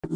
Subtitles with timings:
[0.00, 0.14] Welcome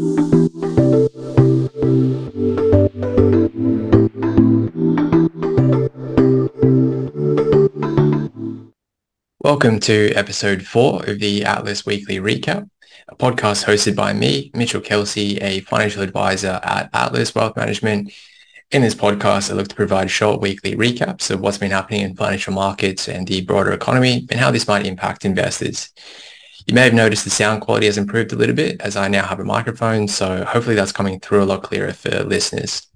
[9.80, 12.70] to episode four of the Atlas Weekly Recap,
[13.08, 18.12] a podcast hosted by me, Mitchell Kelsey, a financial advisor at Atlas Wealth Management.
[18.70, 22.14] In this podcast, I look to provide short weekly recaps of what's been happening in
[22.14, 25.90] financial markets and the broader economy and how this might impact investors.
[26.66, 29.26] You may have noticed the sound quality has improved a little bit as I now
[29.26, 32.86] have a microphone, so hopefully that's coming through a lot clearer for listeners.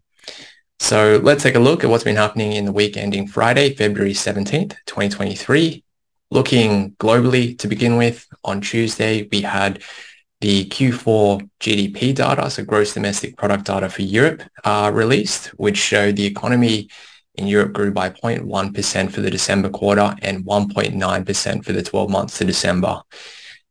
[0.78, 4.12] So let's take a look at what's been happening in the week ending Friday, February
[4.12, 5.82] 17th, 2023.
[6.30, 9.82] Looking globally to begin with, on Tuesday, we had
[10.40, 16.16] the Q4 GDP data, so gross domestic product data for Europe, uh, released, which showed
[16.16, 16.88] the economy
[17.34, 22.38] in Europe grew by 0.1% for the December quarter and 1.9% for the 12 months
[22.38, 23.02] to December.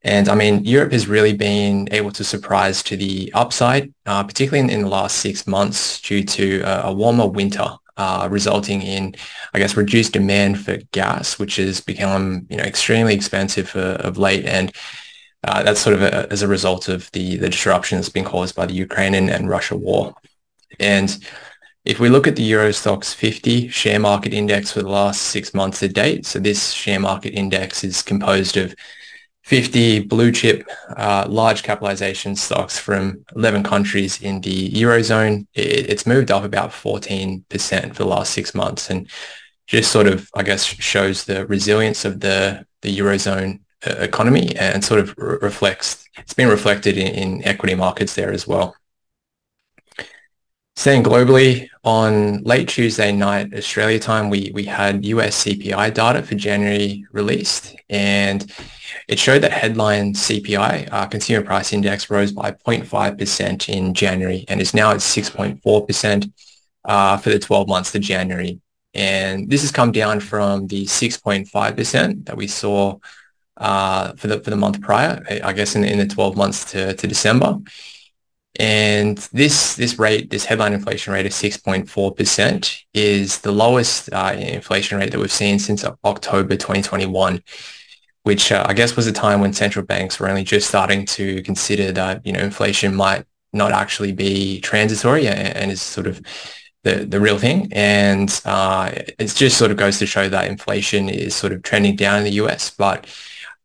[0.05, 4.59] And I mean, Europe has really been able to surprise to the upside, uh, particularly
[4.59, 7.65] in, in, the last six months due to a, a warmer winter
[7.97, 9.15] uh, resulting in,
[9.55, 14.19] I guess, reduced demand for gas, which has become, you know, extremely expensive uh, of
[14.19, 14.45] late.
[14.45, 14.71] And
[15.43, 18.55] uh, that's sort of a, as a result of the, the disruption that's been caused
[18.55, 20.13] by the Ukraine and, and Russia war.
[20.79, 21.17] And
[21.83, 25.55] if we look at the Euro Stoxx 50 share market index for the last six
[25.55, 28.75] months to date, so this share market index is composed of
[29.45, 35.45] 50 blue chip uh, large capitalization stocks from 11 countries in the Eurozone.
[35.53, 39.07] It, it's moved up about 14% for the last six months and
[39.67, 44.83] just sort of, I guess, shows the resilience of the, the Eurozone uh, economy and
[44.83, 48.75] sort of re- reflects, it's been reflected in, in equity markets there as well.
[50.77, 56.35] Staying globally, on late Tuesday night Australia time, we we had US CPI data for
[56.35, 58.51] January released, and
[59.07, 64.59] it showed that headline CPI, uh, Consumer Price Index, rose by 0.5% in January and
[64.59, 66.33] is now at 6.4%
[66.85, 68.59] uh, for the 12 months to January.
[68.93, 72.97] And this has come down from the 6.5% that we saw
[73.57, 76.93] uh, for the for the month prior, I guess in, in the 12 months to,
[76.93, 77.59] to December.
[78.59, 84.97] And this this rate, this headline inflation rate of 6.4% is the lowest uh, inflation
[84.97, 87.43] rate that we've seen since October 2021,
[88.23, 91.41] which uh, I guess was a time when central banks were only just starting to
[91.43, 96.21] consider that, you know, inflation might not actually be transitory and, and is sort of
[96.83, 97.67] the, the real thing.
[97.73, 101.95] And uh, it just sort of goes to show that inflation is sort of trending
[101.95, 103.07] down in the US, but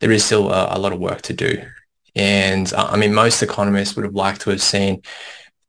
[0.00, 1.62] there is still a, a lot of work to do.
[2.14, 5.02] And uh, I mean, most economists would have liked to have seen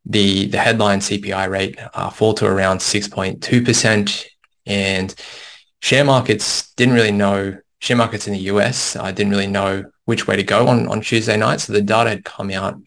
[0.06, 4.26] the, the headline CPI rate uh, fall to around 6.2%.
[4.66, 5.16] And
[5.82, 10.28] share markets didn't really know, share markets in the US uh, didn't really know which
[10.28, 11.62] way to go on, on Tuesday night.
[11.62, 12.80] So the data had come out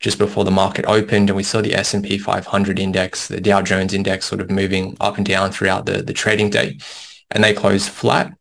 [0.00, 3.92] just before the market opened and we saw the S&P 500 index, the Dow Jones
[3.92, 6.78] index sort of moving up and down throughout the, the trading day.
[7.30, 8.37] And they closed flat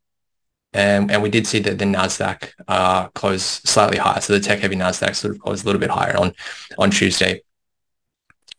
[0.74, 3.08] and, and we did see that the Nasdaq uh,
[3.38, 4.22] slightly higher.
[4.22, 6.34] So the tech-heavy Nasdaq sort of closed a little bit higher on
[6.78, 7.42] on Tuesday.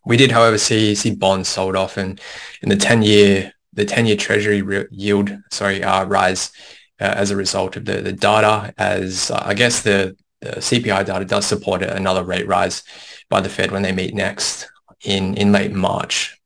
[0.05, 2.19] We did, however, see see bonds sold off, and
[2.61, 6.51] in the ten year the ten year Treasury re- yield, sorry, uh, rise
[6.99, 8.73] uh, as a result of the the data.
[8.77, 12.83] As uh, I guess the, the CPI data does support another rate rise
[13.29, 14.67] by the Fed when they meet next
[15.03, 16.37] in in late March.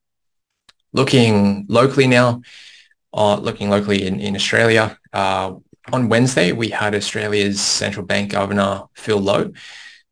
[0.91, 2.41] Looking locally now,
[3.13, 5.53] uh, looking locally in, in Australia, uh,
[5.91, 9.51] on Wednesday, we had Australia's central bank governor, Phil Lowe.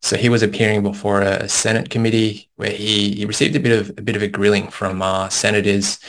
[0.02, 3.90] So he was appearing before a Senate committee where he, he received a bit of
[3.98, 6.00] a bit of a grilling from uh, senators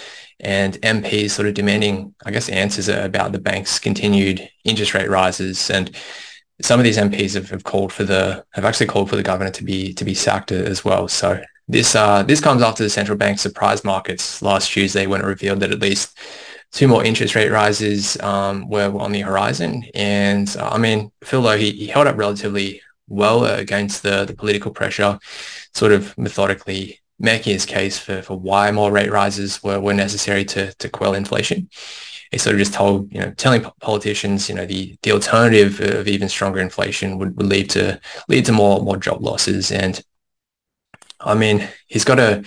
[0.40, 5.70] and MPs sort of demanding, I guess, answers about the bank's continued interest rate rises.
[5.70, 5.94] And
[6.60, 9.50] some of these MPs have, have called for the have actually called for the governor
[9.50, 11.06] to be to be sacked as well.
[11.06, 15.26] So this uh, this comes after the central bank surprise markets last Tuesday when it
[15.26, 16.18] revealed that at least
[16.72, 19.84] two more interest rate rises um, were, on the horizon.
[19.94, 24.34] And uh, I mean, Phil Lowe, he, he held up relatively well against the, the
[24.34, 25.18] political pressure,
[25.74, 30.44] sort of methodically making his case for, for why more rate rises were, were necessary
[30.46, 31.68] to, to quell inflation.
[32.30, 36.08] He sort of just told, you know, telling politicians, you know, the, the alternative of
[36.08, 39.70] even stronger inflation would, would lead to lead to more more job losses.
[39.70, 40.02] And
[41.20, 42.42] I mean, he's got a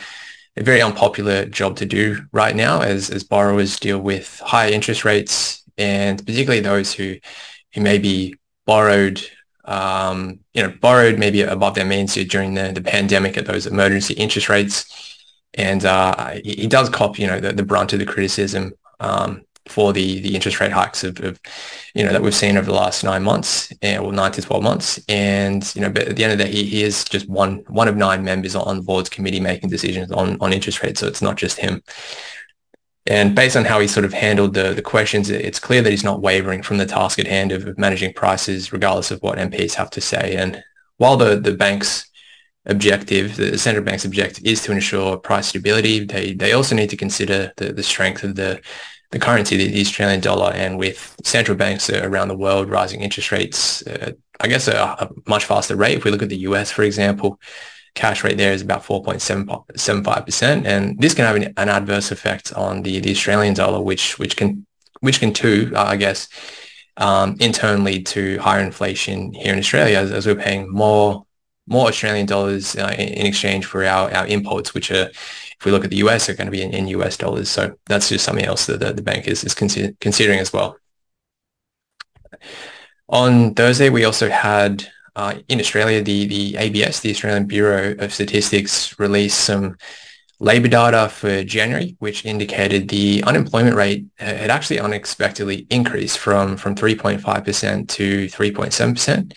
[0.57, 5.03] a very unpopular job to do right now as, as borrowers deal with high interest
[5.03, 7.15] rates and particularly those who,
[7.73, 8.35] who may be
[8.65, 9.21] borrowed,
[9.65, 14.13] um, you know, borrowed maybe above their means during the, the pandemic at those emergency
[14.13, 15.17] interest rates.
[15.53, 19.43] And uh, he, he, does cop, you know, the, the brunt of the criticism um,
[19.67, 21.39] for the the interest rate hikes of, of,
[21.93, 24.63] you know that we've seen over the last nine months and or nine to twelve
[24.63, 24.99] months.
[25.09, 27.63] And you know, but at the end of the day, he, he is just one
[27.67, 30.99] one of nine members on the board's committee making decisions on on interest rates.
[30.99, 31.81] So it's not just him.
[33.07, 36.03] And based on how he sort of handled the, the questions, it's clear that he's
[36.03, 39.75] not wavering from the task at hand of, of managing prices, regardless of what MPs
[39.75, 40.35] have to say.
[40.35, 40.63] And
[40.97, 42.09] while the, the bank's
[42.65, 46.97] objective, the central bank's objective is to ensure price stability, they, they also need to
[46.97, 48.59] consider the, the strength of the,
[49.11, 50.51] the currency, the Australian dollar.
[50.53, 55.09] And with central banks around the world rising interest rates, uh, I guess a, a
[55.27, 55.97] much faster rate.
[55.97, 57.39] If we look at the US, for example,
[57.95, 60.65] cash rate there is about 4.75%.
[60.65, 64.35] And this can have an, an, adverse effect on the, the Australian dollar, which, which
[64.35, 64.65] can,
[64.99, 66.27] which can too, uh, I guess,
[66.97, 71.25] um, in turn lead to higher inflation here in Australia as, as we're paying more,
[71.67, 75.09] more Australian dollars uh, in, in, exchange for our, our imports, which are,
[75.65, 77.49] we look at the US, they're going to be in, in US dollars.
[77.49, 80.77] So that's just something else that the, the bank is, is consider, considering as well.
[83.09, 88.13] On Thursday, we also had uh, in Australia, the, the ABS, the Australian Bureau of
[88.13, 89.77] Statistics, released some
[90.39, 96.75] labour data for January, which indicated the unemployment rate had actually unexpectedly increased from, from
[96.75, 99.33] 3.5% to 3.7%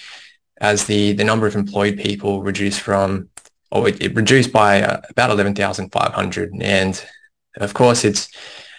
[0.61, 3.29] as the, the number of employed people reduced from,
[3.71, 6.53] or it, it reduced by uh, about 11,500.
[6.61, 7.05] And
[7.57, 8.31] of course, it's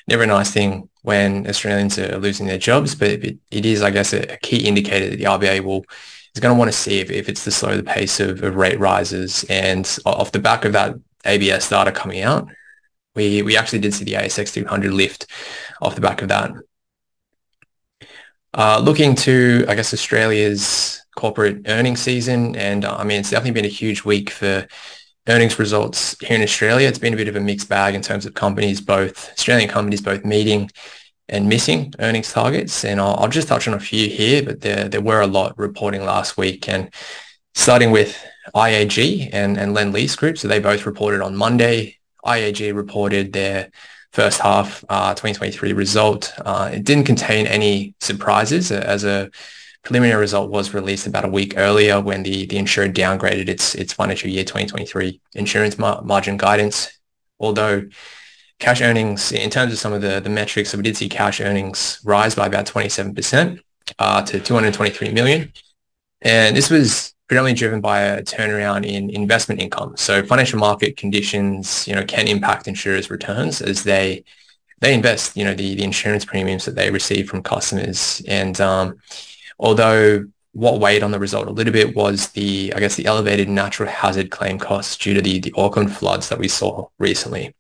[0.08, 3.92] never a nice thing when Australians are losing their jobs, but it, it is, I
[3.92, 5.86] guess, a, a key indicator that the RBA will
[6.36, 8.56] is going to want to see if, if it's to slow the pace of, of
[8.56, 9.46] rate rises.
[9.50, 10.96] And off the back of that
[11.26, 12.48] ABS data coming out,
[13.16, 15.28] we, we actually did see the ASX 200 lift
[15.82, 16.52] off the back of that.
[18.54, 23.60] Uh, looking to, I guess, Australia's corporate earnings season, and uh, I mean, it's definitely
[23.60, 24.66] been a huge week for
[25.28, 26.88] earnings results here in Australia.
[26.88, 30.02] It's been a bit of a mixed bag in terms of companies, both Australian companies,
[30.02, 30.72] both meeting
[31.28, 32.86] and missing earnings targets.
[32.86, 35.58] And I'll, I'll, just touch on a few here, but there, there were a lot
[35.60, 36.70] reporting last week.
[36.70, 36.92] And
[37.54, 38.18] starting with
[38.56, 41.98] IAG and, and Lendlease Group, so they both reported on Monday.
[42.26, 43.70] IAG reported their
[44.14, 46.34] first half uh, 2023 result.
[46.44, 49.30] Uh, it didn't contain any surprises as a
[49.84, 53.94] preliminary result was released about a week earlier when the, the insurer downgraded its, its
[53.94, 57.00] financial year 2023 insurance mar- margin guidance.
[57.40, 57.88] Although
[58.60, 61.40] cash earnings, in terms of some of the, the metrics, so we did see cash
[61.40, 63.60] earnings rise by about 27%
[63.98, 65.52] uh, to 223 million.
[66.22, 69.96] And this was predominantly driven by a turnaround in investment income.
[69.96, 74.24] So financial market conditions, you know, can impact insurers' returns as they
[74.82, 78.22] they invest, you know, the, the insurance premiums that they receive from customers.
[78.28, 78.96] And um,
[79.60, 83.50] although what weighed on the result a little bit was the, I guess, the elevated
[83.50, 87.54] natural hazard claim costs due to the, the Auckland floods that we saw recently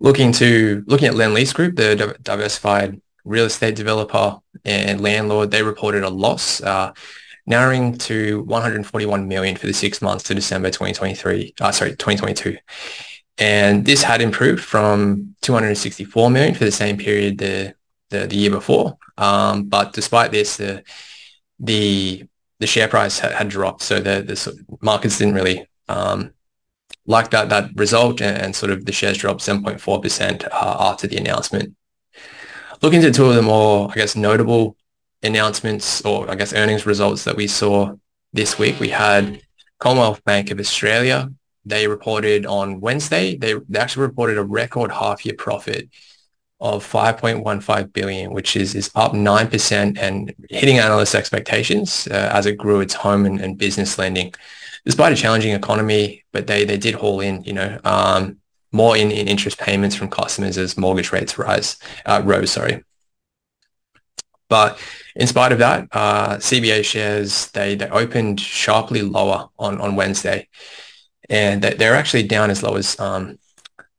[0.00, 6.04] looking to looking at Lendlease Group, the diversified real estate developer and landlord, they reported
[6.04, 6.92] a loss, uh,
[7.46, 11.54] narrowing to 141 million for the six months to December 2023.
[11.58, 12.56] Uh, sorry, 2022.
[13.38, 17.74] And this had improved from 264 million for the same period the
[18.10, 18.98] the, the year before.
[19.16, 20.82] Um, but despite this, the
[21.58, 22.24] the
[22.60, 26.32] the share price had, had dropped, so the the markets didn't really um,
[27.06, 31.16] like that that result and, and sort of the shares dropped 7.4% uh, after the
[31.16, 31.74] announcement.
[32.82, 34.76] Looking into two of the more, I guess, notable
[35.22, 37.94] announcements or I guess earnings results that we saw
[38.32, 39.40] this week, we had
[39.78, 41.30] Commonwealth Bank of Australia.
[41.64, 45.88] They reported on Wednesday, they, they actually reported a record half year profit
[46.64, 52.56] of 5.15 billion, which is, is up 9% and hitting analyst expectations uh, as it
[52.56, 54.34] grew its home and, and business lending
[54.84, 58.38] despite a challenging economy, but they they did haul in, you know, um,
[58.72, 62.50] more in, in interest payments from customers as mortgage rates rise uh, rose.
[62.50, 62.84] Sorry,
[64.48, 64.78] but
[65.16, 70.48] in spite of that, uh, CBA shares they they opened sharply lower on on Wednesday,
[71.30, 73.38] and they, they're actually down as low as um,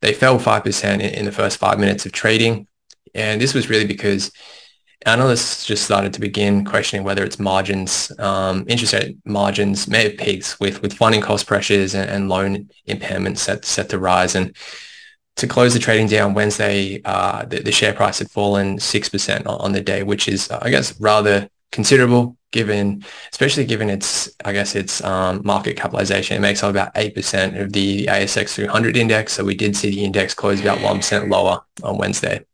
[0.02, 2.68] they fell five percent in, in the first five minutes of trading,
[3.14, 4.32] and this was really because
[5.06, 10.18] analysts just started to begin questioning whether its margins, um, interest rate margins may have
[10.18, 14.36] peaked with, with funding cost pressures and, and loan impairments set, set to rise.
[14.36, 14.56] And
[15.38, 19.48] to close the trading day on Wednesday, uh, the, the, share price had fallen 6%
[19.48, 24.76] on, the day, which is, I guess, rather considerable given, especially given its, I guess,
[24.76, 26.38] its um, market capitalization.
[26.38, 29.34] It makes up about 8% of the ASX 300 index.
[29.34, 32.46] So we did see the index close about 1% lower on Wednesday.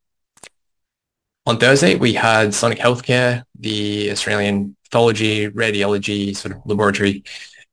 [1.46, 7.24] On Thursday, we had Sonic Healthcare, the Australian pathology, radiology sort of laboratory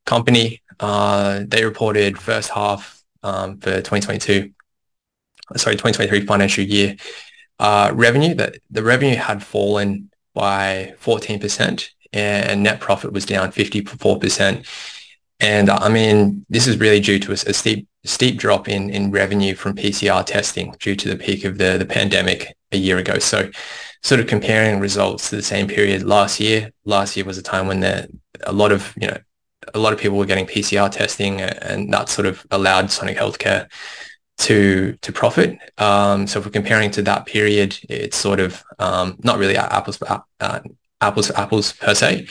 [0.05, 0.61] company.
[0.79, 4.51] Uh, they reported first half um, for 2022,
[5.55, 6.95] sorry, 2023 financial year.
[7.59, 14.65] uh, revenue, that the revenue had fallen by 14% and net profit was down 54%.
[15.39, 19.11] And I mean, this is really due to a, a steep steep drop in, in
[19.11, 23.19] revenue from PCR testing due to the peak of the, the pandemic a year ago.
[23.19, 23.49] So
[24.03, 27.67] sort of comparing results to the same period last year, last year was a time
[27.67, 28.07] when there,
[28.43, 29.17] a lot of, you know,
[29.73, 33.69] a lot of people were getting PCR testing and that sort of allowed Sonic Healthcare
[34.39, 35.57] to to profit.
[35.77, 40.01] Um, so if we're comparing to that period, it's sort of um, not really apples
[40.01, 40.59] uh,
[41.01, 42.27] apples to apples per se.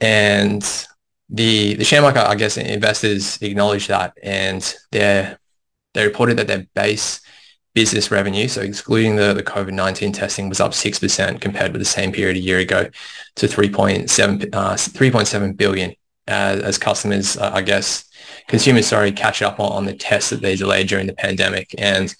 [0.00, 0.62] And
[1.28, 5.34] the the share market, I guess, investors acknowledge that, and they
[5.94, 7.20] they reported that their base
[7.72, 12.10] business revenue, so excluding the, the COVID-19 testing, was up 6% compared with the same
[12.10, 12.88] period a year ago
[13.36, 15.94] to 3.7 uh, 3.7 billion
[16.26, 18.09] as, as customers, uh, I guess,
[18.50, 21.74] consumers, sorry, catch up on, on, the tests that they delayed during the pandemic.
[21.78, 22.14] And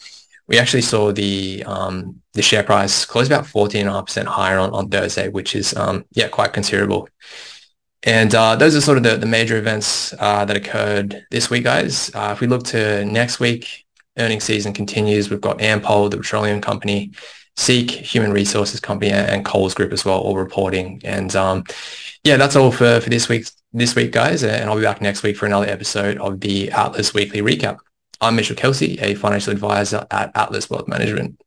[0.47, 5.29] we actually saw the um, the share price close about 14.5% higher on, on Thursday,
[5.29, 7.09] which is, um, yeah, quite considerable.
[8.05, 11.65] And uh, those are sort of the, the major events uh, that occurred this week,
[11.65, 12.11] guys.
[12.15, 13.85] Uh, if we look to next week,
[14.19, 15.29] earnings season continues.
[15.29, 17.13] We've got Ampol, the petroleum company,
[17.61, 21.01] Seek, Human Resources Company, and Coles Group as well, all reporting.
[21.05, 21.65] And um,
[22.25, 24.43] yeah, that's all for, for this week, this week, guys.
[24.43, 27.77] And I'll be back next week for another episode of the Atlas Weekly Recap.
[28.23, 31.39] I'm Mitchell Kelsey, a financial advisor at Atlas Wealth Management.